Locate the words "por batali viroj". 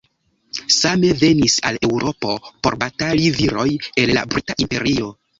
2.67-3.67